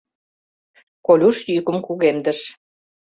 [1.05, 2.39] —Колюш йӱкым кугемдыш.